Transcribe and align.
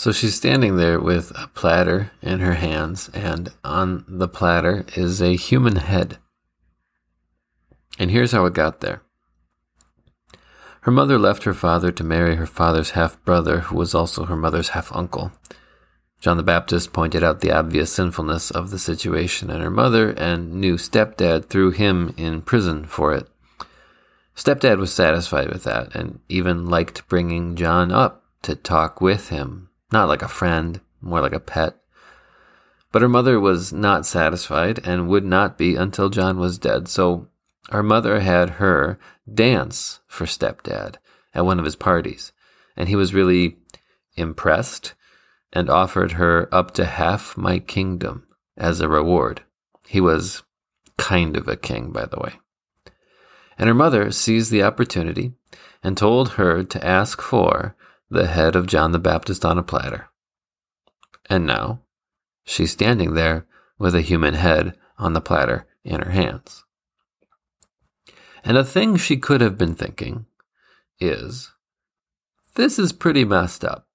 So 0.00 0.12
she's 0.12 0.34
standing 0.34 0.76
there 0.76 0.98
with 0.98 1.30
a 1.32 1.48
platter 1.48 2.10
in 2.22 2.40
her 2.40 2.54
hands, 2.54 3.10
and 3.12 3.52
on 3.62 4.06
the 4.08 4.28
platter 4.28 4.86
is 4.96 5.20
a 5.20 5.36
human 5.36 5.76
head. 5.76 6.16
And 7.98 8.10
here's 8.10 8.32
how 8.32 8.46
it 8.46 8.54
got 8.54 8.80
there. 8.80 9.02
Her 10.80 10.90
mother 10.90 11.18
left 11.18 11.44
her 11.44 11.52
father 11.52 11.92
to 11.92 12.02
marry 12.02 12.36
her 12.36 12.46
father's 12.46 12.92
half 12.92 13.22
brother, 13.26 13.60
who 13.60 13.76
was 13.76 13.94
also 13.94 14.24
her 14.24 14.36
mother's 14.36 14.70
half 14.70 14.90
uncle. 14.96 15.32
John 16.18 16.38
the 16.38 16.42
Baptist 16.42 16.94
pointed 16.94 17.22
out 17.22 17.42
the 17.42 17.52
obvious 17.52 17.92
sinfulness 17.92 18.50
of 18.50 18.70
the 18.70 18.78
situation, 18.78 19.50
and 19.50 19.62
her 19.62 19.68
mother 19.68 20.12
and 20.12 20.54
new 20.54 20.78
stepdad 20.78 21.50
threw 21.50 21.72
him 21.72 22.14
in 22.16 22.40
prison 22.40 22.86
for 22.86 23.12
it. 23.12 23.28
Stepdad 24.34 24.78
was 24.78 24.94
satisfied 24.94 25.50
with 25.50 25.64
that 25.64 25.94
and 25.94 26.20
even 26.30 26.70
liked 26.70 27.06
bringing 27.06 27.54
John 27.54 27.92
up 27.92 28.24
to 28.40 28.56
talk 28.56 29.02
with 29.02 29.28
him, 29.28 29.66
not 29.92 30.08
like 30.08 30.22
a 30.22 30.28
friend, 30.28 30.80
more 31.00 31.20
like 31.20 31.32
a 31.32 31.40
pet. 31.40 31.76
But 32.92 33.02
her 33.02 33.08
mother 33.08 33.38
was 33.38 33.72
not 33.72 34.06
satisfied 34.06 34.80
and 34.84 35.08
would 35.08 35.24
not 35.24 35.56
be 35.56 35.76
until 35.76 36.08
John 36.08 36.38
was 36.38 36.58
dead, 36.58 36.88
so 36.88 37.28
her 37.70 37.82
mother 37.82 38.20
had 38.20 38.50
her 38.50 38.98
dance 39.32 40.00
for 40.08 40.26
stepdad 40.26 40.96
at 41.34 41.44
one 41.44 41.58
of 41.58 41.64
his 41.64 41.76
parties, 41.76 42.32
and 42.76 42.88
he 42.88 42.96
was 42.96 43.14
really 43.14 43.58
impressed 44.16 44.94
and 45.52 45.70
offered 45.70 46.12
her 46.12 46.48
up 46.52 46.72
to 46.72 46.84
half 46.84 47.36
my 47.36 47.58
kingdom 47.58 48.26
as 48.56 48.80
a 48.80 48.88
reward. 48.88 49.42
He 49.86 50.00
was 50.00 50.42
kind 50.96 51.36
of 51.36 51.48
a 51.48 51.56
king, 51.56 51.92
by 51.92 52.06
the 52.06 52.18
way. 52.18 52.34
And 53.58 53.68
her 53.68 53.74
mother 53.74 54.10
seized 54.10 54.50
the 54.50 54.62
opportunity 54.62 55.32
and 55.82 55.96
told 55.96 56.30
her 56.30 56.62
to 56.62 56.86
ask 56.86 57.20
for 57.20 57.74
the 58.10 58.26
head 58.26 58.56
of 58.56 58.66
John 58.66 58.92
the 58.92 58.98
Baptist 58.98 59.44
on 59.44 59.56
a 59.56 59.62
platter. 59.62 60.08
And 61.28 61.46
now 61.46 61.80
she's 62.44 62.72
standing 62.72 63.14
there 63.14 63.46
with 63.78 63.94
a 63.94 64.00
human 64.00 64.34
head 64.34 64.76
on 64.98 65.12
the 65.12 65.20
platter 65.20 65.66
in 65.84 66.02
her 66.02 66.10
hands. 66.10 66.64
And 68.44 68.56
a 68.56 68.64
thing 68.64 68.96
she 68.96 69.16
could 69.16 69.40
have 69.40 69.56
been 69.56 69.74
thinking 69.74 70.26
is 70.98 71.52
this 72.56 72.78
is 72.78 72.92
pretty 72.92 73.24
messed 73.24 73.64
up. 73.64 73.86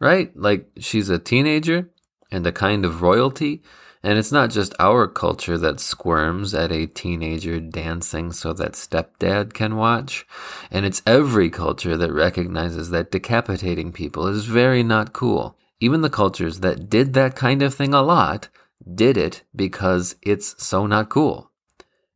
Right? 0.00 0.34
Like 0.36 0.70
she's 0.78 1.10
a 1.10 1.18
teenager 1.18 1.90
and 2.34 2.46
a 2.46 2.52
kind 2.52 2.84
of 2.84 3.00
royalty. 3.00 3.62
And 4.02 4.18
it's 4.18 4.32
not 4.32 4.50
just 4.50 4.74
our 4.78 5.06
culture 5.06 5.56
that 5.56 5.80
squirms 5.80 6.52
at 6.52 6.70
a 6.70 6.86
teenager 6.86 7.58
dancing 7.58 8.32
so 8.32 8.52
that 8.52 8.72
stepdad 8.72 9.54
can 9.54 9.76
watch. 9.76 10.26
And 10.70 10.84
it's 10.84 11.00
every 11.06 11.48
culture 11.48 11.96
that 11.96 12.12
recognizes 12.12 12.90
that 12.90 13.10
decapitating 13.10 13.92
people 13.92 14.26
is 14.26 14.44
very 14.44 14.82
not 14.82 15.14
cool. 15.14 15.56
Even 15.80 16.02
the 16.02 16.10
cultures 16.10 16.60
that 16.60 16.90
did 16.90 17.14
that 17.14 17.34
kind 17.36 17.62
of 17.62 17.72
thing 17.72 17.94
a 17.94 18.02
lot 18.02 18.48
did 18.94 19.16
it 19.16 19.42
because 19.56 20.16
it's 20.20 20.62
so 20.62 20.86
not 20.86 21.08
cool. 21.08 21.50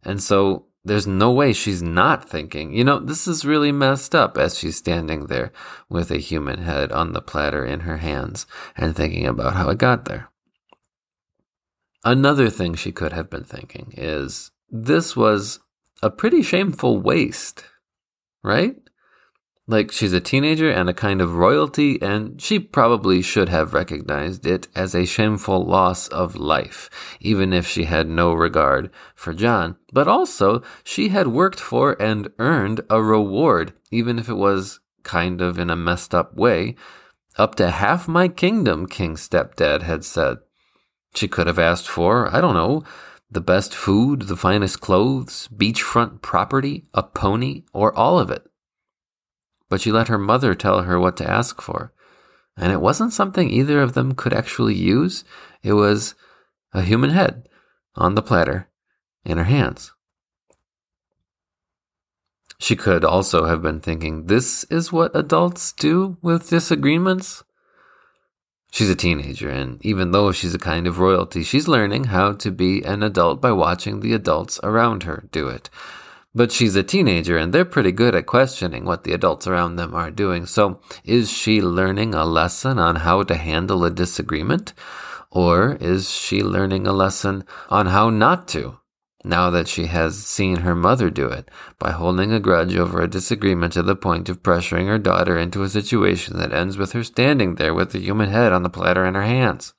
And 0.05 0.23
so 0.23 0.67
there's 0.89 1.07
no 1.07 1.31
way 1.31 1.53
she's 1.53 1.83
not 1.83 2.29
thinking, 2.29 2.73
you 2.73 2.83
know, 2.83 2.99
this 2.99 3.29
is 3.29 3.45
really 3.45 3.71
messed 3.71 4.15
up 4.15 4.37
as 4.37 4.59
she's 4.59 4.77
standing 4.77 5.27
there 5.27 5.53
with 5.89 6.11
a 6.11 6.19
human 6.19 6.63
head 6.63 6.91
on 6.91 7.13
the 7.13 7.21
platter 7.21 7.65
in 7.65 7.81
her 7.81 7.99
hands 7.99 8.47
and 8.77 8.97
thinking 8.97 9.27
about 9.27 9.55
how 9.55 9.69
it 9.69 9.79
got 9.79 10.07
there. 10.07 10.31
Another 12.05 12.49
thing 12.49 12.75
she 12.75 12.91
could 12.93 13.13
have 13.13 13.29
been 13.29 13.45
thinking 13.45 13.93
is 13.97 14.51
this 14.71 15.15
was 15.15 15.61
a 16.03 16.11
pretty 16.11 16.43
shameful 16.43 16.99
waste, 16.99 17.65
right? 18.43 18.77
Like 19.71 19.93
she's 19.93 20.15
a 20.15 20.21
teenager 20.21 20.71
and 20.71 20.89
a 20.89 20.95
kind 20.95 21.21
of 21.21 21.35
royalty, 21.35 22.01
and 22.01 22.41
she 22.41 22.59
probably 22.59 23.21
should 23.21 23.51
have 23.51 23.75
recognized 23.75 24.47
it 24.47 24.67
as 24.75 24.95
a 24.95 25.05
shameful 25.05 25.63
loss 25.63 26.09
of 26.09 26.35
life, 26.35 26.89
even 27.21 27.53
if 27.53 27.69
she 27.69 27.85
had 27.85 28.09
no 28.09 28.33
regard 28.33 28.89
for 29.15 29.35
John. 29.35 29.77
But 29.93 30.09
also, 30.09 30.63
she 30.85 31.11
had 31.11 31.27
worked 31.27 31.61
for 31.61 32.01
and 32.01 32.31
earned 32.39 32.81
a 32.89 33.03
reward, 33.03 33.75
even 33.91 34.19
if 34.19 34.31
it 34.31 34.39
was 34.39 34.81
kind 35.03 35.43
of 35.43 35.59
in 35.59 35.69
a 35.69 35.77
messed 35.77 36.15
up 36.15 36.35
way. 36.35 36.75
Up 37.37 37.55
to 37.57 37.71
half 37.71 38.09
my 38.09 38.27
kingdom, 38.27 38.87
King's 38.87 39.29
stepdad 39.29 39.83
had 39.83 40.03
said. 40.03 40.39
She 41.15 41.29
could 41.29 41.47
have 41.47 41.59
asked 41.59 41.89
for, 41.89 42.35
I 42.35 42.41
don't 42.41 42.55
know, 42.55 42.85
the 43.31 43.43
best 43.43 43.75
food, 43.75 44.23
the 44.23 44.37
finest 44.37 44.81
clothes, 44.81 45.47
beachfront 45.55 46.23
property, 46.23 46.87
a 46.95 47.03
pony, 47.03 47.65
or 47.75 47.95
all 47.95 48.19
of 48.19 48.31
it 48.31 48.48
but 49.69 49.81
she 49.81 49.93
let 49.93 50.09
her 50.09 50.19
mother 50.19 50.55
tell 50.55 50.83
her 50.83 50.99
what 50.99 51.17
to 51.19 51.31
ask 51.31 51.61
for. 51.61 51.93
And 52.57 52.73
it 52.73 52.81
wasn't 52.81 53.13
something 53.13 53.51
either 53.51 53.81
of 53.81 53.95
them 53.95 54.15
could 54.15 54.33
actually 54.33 54.75
use. 54.75 55.25
It 55.63 55.75
was 55.75 56.15
a 56.73 56.83
human 56.83 57.11
head 57.11 57.49
on 57.95 58.15
the 58.15 58.23
platter 58.23 58.69
in 59.25 59.39
her 59.39 59.45
hands. 59.45 59.93
She 62.59 62.75
could 62.75 63.05
also 63.05 63.45
have 63.45 63.63
been 63.63 63.81
thinking, 63.81 64.27
this 64.27 64.65
is 64.65 64.93
what 64.93 65.15
adults 65.15 65.73
do 65.73 66.19
with 66.21 66.51
disagreements? 66.51 67.45
She's 68.73 68.91
a 68.91 68.97
teenager, 68.97 69.49
and 69.49 69.85
even 69.85 70.11
though 70.11 70.33
she's 70.33 70.55
a 70.55 70.59
kind 70.59 70.87
of 70.87 70.99
royalty, 70.99 71.43
she's 71.43 71.69
learning 71.69 72.05
how 72.05 72.33
to 72.35 72.51
be 72.51 72.83
an 72.83 73.03
adult 73.03 73.41
by 73.41 73.53
watching 73.53 74.01
the 74.01 74.13
adults 74.13 74.59
around 74.63 75.05
her 75.05 75.29
do 75.31 75.49
it. 75.49 75.71
But 76.39 76.53
she's 76.53 76.77
a 76.77 76.85
teenager 76.85 77.37
and 77.37 77.53
they're 77.53 77.65
pretty 77.65 77.91
good 77.91 78.15
at 78.15 78.27
questioning 78.27 78.85
what 78.85 79.03
the 79.03 79.13
adults 79.13 79.49
around 79.49 79.75
them 79.75 79.93
are 79.93 80.13
doing. 80.13 80.47
So 80.47 80.79
is 81.03 81.33
she 81.33 81.61
learning 81.61 82.15
a 82.15 82.25
lesson 82.25 82.79
on 82.79 82.95
how 82.95 83.25
to 83.25 83.35
handle 83.35 83.85
a 83.85 83.91
disagreement? 83.91 84.73
Or 85.33 85.77
is 85.81 86.09
she 86.09 86.45
learning 86.45 86.87
a 86.87 86.93
lesson 86.93 87.43
on 87.71 87.87
how 87.87 88.11
not 88.11 88.47
to? 88.55 88.79
Now 89.25 89.51
that 89.51 89.67
she 89.67 89.87
has 89.87 90.17
seen 90.17 90.59
her 90.59 90.77
mother 90.77 91.11
do 91.11 91.27
it 91.27 91.51
by 91.77 91.91
holding 91.91 92.33
a 92.33 92.39
grudge 92.39 92.77
over 92.77 93.03
a 93.03 93.11
disagreement 93.11 93.73
to 93.73 93.83
the 93.83 93.97
point 93.97 94.29
of 94.29 94.45
pressuring 94.45 94.87
her 94.87 94.97
daughter 94.97 95.37
into 95.37 95.65
a 95.65 95.69
situation 95.69 96.39
that 96.39 96.53
ends 96.53 96.79
with 96.79 96.93
her 96.93 97.03
standing 97.03 97.57
there 97.57 97.75
with 97.75 97.91
the 97.91 97.99
human 97.99 98.31
head 98.31 98.53
on 98.53 98.63
the 98.63 98.71
platter 98.71 99.05
in 99.05 99.17
her 99.17 99.25
hands. 99.25 99.75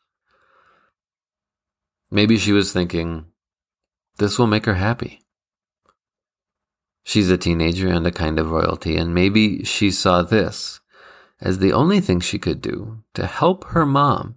Maybe 2.11 2.37
she 2.37 2.51
was 2.51 2.73
thinking, 2.73 3.27
this 4.17 4.37
will 4.37 4.47
make 4.47 4.65
her 4.65 4.75
happy. 4.75 5.21
She's 7.09 7.31
a 7.31 7.39
teenager 7.39 7.87
and 7.87 8.05
a 8.05 8.11
kind 8.11 8.37
of 8.37 8.51
royalty, 8.51 8.95
and 8.95 9.15
maybe 9.15 9.63
she 9.63 9.89
saw 9.89 10.21
this 10.21 10.79
as 11.41 11.57
the 11.57 11.73
only 11.73 12.01
thing 12.01 12.19
she 12.19 12.37
could 12.37 12.61
do 12.61 13.03
to 13.15 13.25
help 13.25 13.63
her 13.69 13.83
mom, 13.83 14.35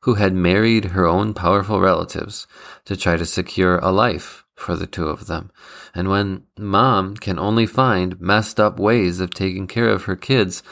who 0.00 0.16
had 0.16 0.34
married 0.34 0.84
her 0.96 1.06
own 1.06 1.32
powerful 1.32 1.80
relatives, 1.80 2.46
to 2.84 2.94
try 2.94 3.16
to 3.16 3.24
secure 3.24 3.78
a 3.78 3.90
life 3.90 4.44
for 4.54 4.76
the 4.76 4.86
two 4.86 5.06
of 5.06 5.28
them. 5.28 5.50
And 5.94 6.10
when 6.10 6.42
mom 6.58 7.16
can 7.16 7.38
only 7.38 7.64
find 7.64 8.20
messed 8.20 8.60
up 8.60 8.78
ways 8.78 9.20
of 9.20 9.30
taking 9.30 9.66
care 9.66 9.88
of 9.88 10.04
her 10.04 10.14
kids, 10.14 10.62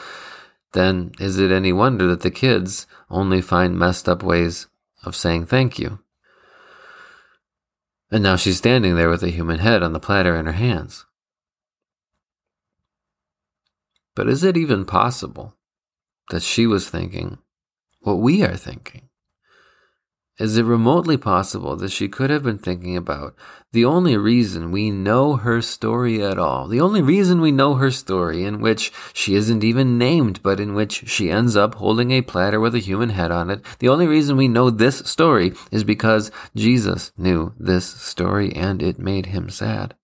then 0.73 1.13
is 1.19 1.39
it 1.39 1.49
any 1.49 1.73
wonder 1.73 2.05
that 2.09 2.21
the 2.21 2.29
kids 2.29 2.85
only 3.09 3.41
find 3.41 3.75
messed 3.75 4.07
up 4.07 4.21
ways 4.21 4.67
of 5.03 5.15
saying 5.15 5.47
thank 5.47 5.79
you? 5.79 5.97
And 8.11 8.21
now 8.21 8.35
she's 8.35 8.59
standing 8.59 8.95
there 8.95 9.09
with 9.09 9.23
a 9.23 9.31
human 9.31 9.57
head 9.57 9.81
on 9.81 9.93
the 9.93 9.99
platter 9.99 10.35
in 10.35 10.45
her 10.45 10.51
hands. 10.51 11.07
But 14.19 14.27
is 14.27 14.43
it 14.43 14.57
even 14.57 14.83
possible 14.83 15.55
that 16.29 16.43
she 16.43 16.67
was 16.67 16.89
thinking 16.89 17.37
what 18.01 18.15
we 18.15 18.43
are 18.43 18.57
thinking? 18.57 19.07
Is 20.37 20.57
it 20.57 20.65
remotely 20.65 21.15
possible 21.15 21.77
that 21.77 21.91
she 21.91 22.09
could 22.09 22.29
have 22.29 22.43
been 22.43 22.57
thinking 22.57 22.97
about 22.97 23.33
the 23.71 23.85
only 23.85 24.17
reason 24.17 24.73
we 24.73 24.91
know 24.91 25.37
her 25.37 25.61
story 25.61 26.21
at 26.21 26.37
all, 26.37 26.67
the 26.67 26.81
only 26.81 27.01
reason 27.01 27.39
we 27.39 27.53
know 27.53 27.75
her 27.75 27.91
story 27.91 28.43
in 28.43 28.59
which 28.59 28.91
she 29.13 29.35
isn't 29.35 29.63
even 29.63 29.97
named, 29.97 30.43
but 30.43 30.59
in 30.59 30.73
which 30.73 31.07
she 31.07 31.31
ends 31.31 31.55
up 31.55 31.75
holding 31.75 32.11
a 32.11 32.21
platter 32.21 32.59
with 32.59 32.75
a 32.75 32.79
human 32.79 33.11
head 33.11 33.31
on 33.31 33.49
it? 33.49 33.63
The 33.79 33.87
only 33.87 34.05
reason 34.05 34.35
we 34.35 34.49
know 34.49 34.69
this 34.69 34.97
story 34.97 35.53
is 35.71 35.85
because 35.85 36.29
Jesus 36.53 37.13
knew 37.17 37.53
this 37.57 37.85
story 37.85 38.53
and 38.53 38.83
it 38.83 38.99
made 38.99 39.27
him 39.27 39.49
sad. 39.49 39.95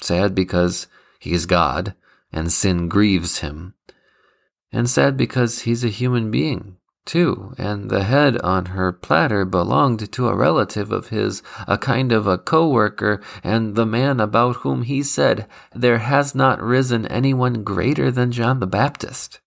Sad 0.00 0.36
because 0.36 0.86
he 1.18 1.32
is 1.32 1.46
God 1.46 1.96
and 2.32 2.52
sin 2.52 2.88
grieves 2.88 3.38
him. 3.38 3.74
And 4.72 4.88
sad 4.88 5.16
because 5.16 5.60
he's 5.60 5.84
a 5.84 5.88
human 5.88 6.30
being, 6.30 6.76
too, 7.04 7.54
and 7.58 7.90
the 7.90 8.04
head 8.04 8.40
on 8.42 8.66
her 8.66 8.92
platter 8.92 9.44
belonged 9.44 10.12
to 10.12 10.28
a 10.28 10.36
relative 10.36 10.92
of 10.92 11.08
his, 11.08 11.42
a 11.66 11.76
kind 11.76 12.12
of 12.12 12.26
a 12.26 12.38
co-worker, 12.38 13.20
and 13.42 13.74
the 13.74 13.86
man 13.86 14.20
about 14.20 14.56
whom 14.56 14.82
he 14.82 15.02
said, 15.02 15.48
There 15.74 15.98
has 15.98 16.34
not 16.34 16.62
risen 16.62 17.06
anyone 17.06 17.64
greater 17.64 18.10
than 18.10 18.30
John 18.30 18.60
the 18.60 18.66
Baptist. 18.66 19.40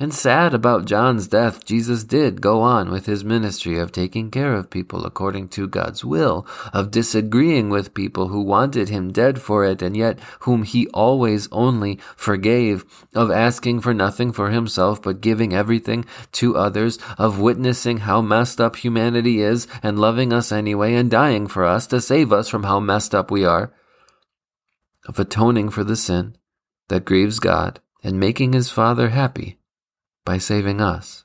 And 0.00 0.14
sad 0.14 0.54
about 0.54 0.84
John's 0.84 1.26
death, 1.26 1.64
Jesus 1.64 2.04
did 2.04 2.40
go 2.40 2.60
on 2.60 2.88
with 2.88 3.06
his 3.06 3.24
ministry 3.24 3.78
of 3.78 3.90
taking 3.90 4.30
care 4.30 4.54
of 4.54 4.70
people 4.70 5.04
according 5.04 5.48
to 5.48 5.66
God's 5.66 6.04
will, 6.04 6.46
of 6.72 6.92
disagreeing 6.92 7.68
with 7.68 7.94
people 7.94 8.28
who 8.28 8.40
wanted 8.40 8.90
him 8.90 9.10
dead 9.10 9.42
for 9.42 9.64
it 9.64 9.82
and 9.82 9.96
yet 9.96 10.20
whom 10.40 10.62
he 10.62 10.86
always 10.88 11.48
only 11.50 11.98
forgave, 12.14 12.84
of 13.12 13.32
asking 13.32 13.80
for 13.80 13.92
nothing 13.92 14.30
for 14.30 14.50
himself 14.50 15.02
but 15.02 15.20
giving 15.20 15.52
everything 15.52 16.04
to 16.30 16.56
others, 16.56 17.00
of 17.18 17.40
witnessing 17.40 17.98
how 17.98 18.22
messed 18.22 18.60
up 18.60 18.76
humanity 18.76 19.40
is 19.40 19.66
and 19.82 19.98
loving 19.98 20.32
us 20.32 20.52
anyway 20.52 20.94
and 20.94 21.10
dying 21.10 21.48
for 21.48 21.64
us 21.64 21.88
to 21.88 22.00
save 22.00 22.32
us 22.32 22.48
from 22.48 22.62
how 22.62 22.78
messed 22.78 23.16
up 23.16 23.32
we 23.32 23.44
are, 23.44 23.74
of 25.08 25.18
atoning 25.18 25.70
for 25.70 25.82
the 25.82 25.96
sin 25.96 26.36
that 26.86 27.04
grieves 27.04 27.40
God 27.40 27.80
and 28.04 28.20
making 28.20 28.52
his 28.52 28.70
Father 28.70 29.08
happy 29.08 29.58
by 30.28 30.36
saving 30.36 30.78
us. 30.78 31.24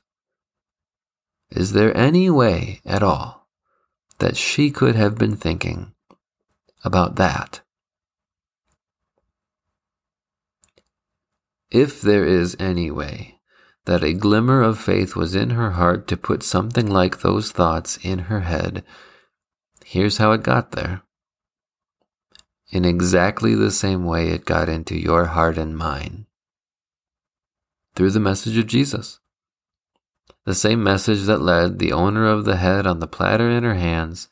Is 1.50 1.72
there 1.72 1.94
any 1.94 2.30
way 2.30 2.80
at 2.86 3.02
all 3.02 3.46
that 4.18 4.34
she 4.34 4.70
could 4.70 4.94
have 4.94 5.18
been 5.18 5.36
thinking 5.36 5.92
about 6.82 7.16
that? 7.16 7.60
If 11.70 12.00
there 12.00 12.24
is 12.24 12.56
any 12.58 12.90
way 12.90 13.40
that 13.84 14.02
a 14.02 14.14
glimmer 14.14 14.62
of 14.62 14.80
faith 14.80 15.14
was 15.14 15.34
in 15.34 15.50
her 15.50 15.72
heart 15.72 16.08
to 16.08 16.16
put 16.16 16.42
something 16.42 16.86
like 16.86 17.20
those 17.20 17.52
thoughts 17.52 17.98
in 18.02 18.32
her 18.32 18.40
head, 18.40 18.82
here's 19.84 20.16
how 20.16 20.32
it 20.32 20.42
got 20.42 20.72
there. 20.72 21.02
In 22.70 22.86
exactly 22.86 23.54
the 23.54 23.70
same 23.70 24.06
way 24.06 24.30
it 24.30 24.46
got 24.46 24.70
into 24.70 24.98
your 24.98 25.26
heart 25.26 25.58
and 25.58 25.76
mine 25.76 26.24
through 27.94 28.10
the 28.10 28.20
message 28.20 28.56
of 28.56 28.66
Jesus. 28.66 29.20
The 30.44 30.54
same 30.54 30.82
message 30.82 31.22
that 31.22 31.40
led 31.40 31.78
the 31.78 31.92
owner 31.92 32.26
of 32.26 32.44
the 32.44 32.56
head 32.56 32.86
on 32.86 32.98
the 32.98 33.06
platter 33.06 33.48
in 33.48 33.64
her 33.64 33.74
hands 33.74 34.28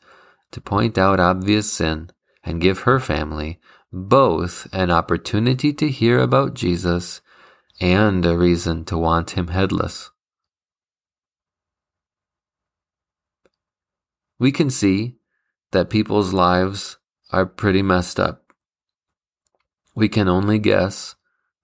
to 0.51 0.61
point 0.61 0.97
out 0.97 1.19
obvious 1.19 1.71
sin 1.71 2.11
and 2.43 2.61
give 2.61 2.79
her 2.79 2.99
family 2.99 3.59
both 3.91 4.67
an 4.73 4.91
opportunity 4.91 5.73
to 5.73 5.89
hear 5.89 6.19
about 6.19 6.53
Jesus 6.53 7.21
and 7.79 8.25
a 8.25 8.37
reason 8.37 8.85
to 8.85 8.97
want 8.97 9.31
him 9.31 9.47
headless. 9.47 10.11
We 14.39 14.51
can 14.51 14.69
see 14.69 15.15
that 15.71 15.89
people's 15.89 16.33
lives 16.33 16.97
are 17.31 17.45
pretty 17.45 17.81
messed 17.81 18.19
up. 18.19 18.53
We 19.95 20.09
can 20.09 20.27
only 20.27 20.59
guess 20.59 21.15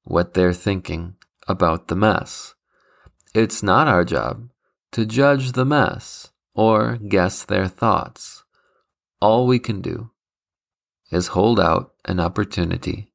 what 0.03 0.33
they're 0.33 0.53
thinking 0.53 1.15
about 1.49 1.87
the 1.87 1.95
mess. 1.95 2.53
It's 3.33 3.61
not 3.61 3.87
our 3.87 4.05
job 4.05 4.49
to 4.91 5.05
judge 5.05 5.51
the 5.51 5.65
mess 5.65 6.29
or 6.55 6.97
guess 6.97 7.43
their 7.43 7.67
thoughts. 7.67 8.43
All 9.21 9.47
we 9.47 9.59
can 9.59 9.81
do 9.81 10.11
is 11.11 11.27
hold 11.27 11.59
out 11.59 11.93
an 12.05 12.19
opportunity 12.19 13.11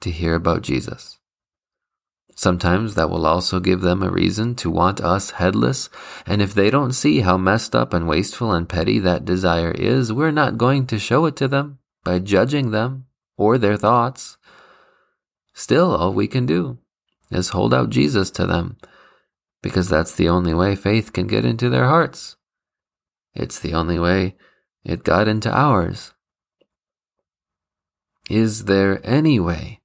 to 0.00 0.10
hear 0.10 0.34
about 0.34 0.62
Jesus. 0.62 1.18
Sometimes 2.36 2.94
that 2.94 3.10
will 3.10 3.26
also 3.26 3.60
give 3.60 3.80
them 3.80 4.02
a 4.02 4.10
reason 4.10 4.56
to 4.56 4.70
want 4.70 5.00
us 5.00 5.30
headless, 5.30 5.88
and 6.26 6.42
if 6.42 6.52
they 6.52 6.68
don't 6.68 6.92
see 6.92 7.20
how 7.20 7.36
messed 7.36 7.76
up 7.76 7.92
and 7.92 8.08
wasteful 8.08 8.52
and 8.52 8.68
petty 8.68 8.98
that 8.98 9.24
desire 9.24 9.70
is, 9.70 10.12
we're 10.12 10.32
not 10.32 10.58
going 10.58 10.86
to 10.86 10.98
show 10.98 11.26
it 11.26 11.36
to 11.36 11.46
them 11.46 11.78
by 12.02 12.18
judging 12.18 12.72
them 12.72 13.06
or 13.36 13.56
their 13.56 13.76
thoughts. 13.76 14.36
Still, 15.52 15.94
all 15.94 16.12
we 16.12 16.26
can 16.26 16.44
do 16.44 16.78
is 17.34 17.50
hold 17.50 17.74
out 17.74 17.90
Jesus 17.90 18.30
to 18.32 18.46
them, 18.46 18.76
because 19.62 19.88
that's 19.88 20.14
the 20.14 20.28
only 20.28 20.54
way 20.54 20.76
faith 20.76 21.12
can 21.12 21.26
get 21.26 21.44
into 21.44 21.68
their 21.68 21.86
hearts. 21.86 22.36
It's 23.34 23.58
the 23.58 23.74
only 23.74 23.98
way 23.98 24.36
it 24.84 25.04
got 25.04 25.28
into 25.28 25.50
ours. 25.50 26.12
Is 28.30 28.64
there 28.64 29.00
any 29.04 29.38
way 29.38 29.80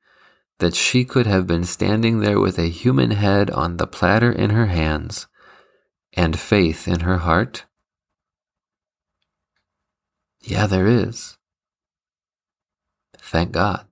that 0.60 0.75
she 0.75 1.04
could 1.04 1.25
have 1.25 1.48
been 1.48 1.63
standing 1.63 2.19
there 2.19 2.40
with 2.40 2.60
a 2.60 2.69
human 2.69 3.12
head 3.12 3.50
on 3.52 3.78
the 3.78 3.88
platter 3.88 4.31
in 4.31 4.52
her 4.52 4.68
hands 4.68 5.28
and 6.13 6.40
faith 6.40 6.88
in 6.88 7.02
her 7.02 7.18
heart? 7.18 7.66
Yeah, 10.42 10.68
there 10.68 10.88
is. 10.88 11.38
Thank 13.18 13.52
God. 13.52 13.89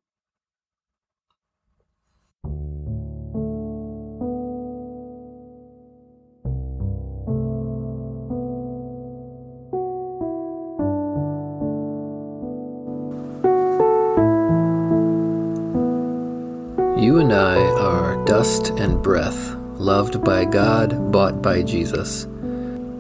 You 16.98 17.20
and 17.20 17.32
I 17.32 17.60
are 17.60 18.26
dust 18.26 18.70
and 18.70 19.04
breath, 19.04 19.54
loved 19.76 20.24
by 20.24 20.46
God, 20.46 21.12
bought 21.12 21.44
by 21.44 21.62
Jesus. 21.62 22.26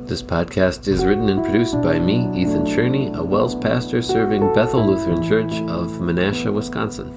This 0.06 0.22
podcast 0.22 0.88
is 0.88 1.04
written 1.04 1.30
and 1.30 1.44
produced 1.44 1.82
by 1.82 1.98
me, 1.98 2.30
Ethan 2.40 2.66
Cherney, 2.66 3.18
a 3.18 3.24
WELS 3.24 3.56
pastor 3.56 4.04
serving 4.04 4.54
Bethel 4.54 4.86
Lutheran 4.86 5.28
Church 5.28 5.52
of 5.68 5.94
Menasha, 5.94 6.54
Wisconsin. 6.54 7.12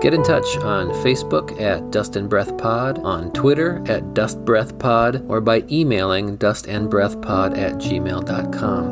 Get 0.00 0.14
in 0.14 0.22
touch 0.22 0.56
on 0.56 0.88
Facebook 1.04 1.60
at 1.60 1.90
Dust 1.90 2.16
and 2.16 2.30
Breath 2.30 2.56
Pod, 2.56 2.98
on 3.00 3.30
Twitter 3.32 3.84
at 3.86 4.14
Dust 4.14 4.42
Breath 4.42 4.78
Pod, 4.78 5.22
or 5.28 5.42
by 5.42 5.62
emailing 5.70 6.38
dustandbreathpod 6.38 7.58
at 7.58 7.74
gmail.com. 7.74 8.86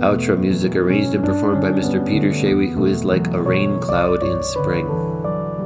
Outro 0.00 0.40
music 0.40 0.76
arranged 0.76 1.14
and 1.14 1.26
performed 1.26 1.60
by 1.60 1.72
Mr. 1.72 2.04
Peter 2.06 2.30
Shawy, 2.30 2.72
who 2.72 2.86
is 2.86 3.04
like 3.04 3.26
a 3.28 3.42
rain 3.42 3.78
cloud 3.80 4.22
in 4.22 4.42
spring. 4.42 4.86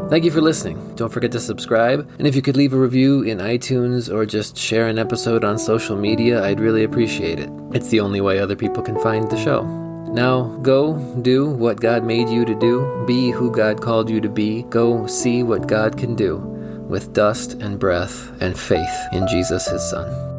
Thank 0.09 0.25
you 0.25 0.31
for 0.31 0.41
listening. 0.41 0.95
Don't 0.95 1.13
forget 1.13 1.33
to 1.33 1.41
subscribe. 1.41 2.11
And 2.19 2.27
if 2.27 2.35
you 2.35 2.41
could 2.41 2.57
leave 2.57 2.73
a 2.73 2.79
review 2.79 3.23
in 3.23 3.39
iTunes 3.39 4.11
or 4.11 4.25
just 4.25 4.57
share 4.57 4.89
an 4.89 4.99
episode 4.99 5.45
on 5.45 5.59
social 5.59 5.97
media, 5.97 6.43
I'd 6.43 6.61
really 6.61 6.85
appreciate 6.85 7.39
it. 7.39 7.51
It's 7.73 7.91
the 7.91 8.01
only 8.01 8.23
way 8.23 8.39
other 8.39 8.57
people 8.57 8.83
can 8.83 8.99
find 9.01 9.31
the 9.31 9.37
show. 9.37 9.65
Now, 10.11 10.45
go 10.63 10.97
do 11.21 11.51
what 11.51 11.83
God 11.83 12.05
made 12.05 12.31
you 12.31 12.47
to 12.47 12.55
do, 12.55 13.05
be 13.07 13.31
who 13.31 13.51
God 13.51 13.83
called 13.83 14.09
you 14.09 14.23
to 14.23 14.31
be, 14.31 14.63
go 14.71 15.07
see 15.07 15.43
what 15.43 15.69
God 15.69 15.99
can 15.99 16.15
do 16.15 16.39
with 16.89 17.13
dust 17.13 17.53
and 17.61 17.79
breath 17.79 18.33
and 18.41 18.59
faith 18.59 18.99
in 19.13 19.29
Jesus, 19.29 19.69
his 19.69 19.83
Son. 19.91 20.38